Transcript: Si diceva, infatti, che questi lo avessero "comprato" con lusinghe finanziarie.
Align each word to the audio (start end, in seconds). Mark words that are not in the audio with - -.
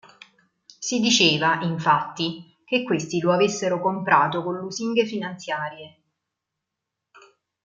Si 0.79 0.99
diceva, 0.99 1.59
infatti, 1.61 2.57
che 2.65 2.81
questi 2.81 3.19
lo 3.19 3.31
avessero 3.33 3.79
"comprato" 3.79 4.41
con 4.41 4.55
lusinghe 4.57 5.05
finanziarie. 5.05 6.01